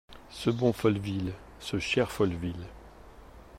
[0.31, 1.31] Ce bon Folleville!…
[1.59, 2.65] ce cher Folleville!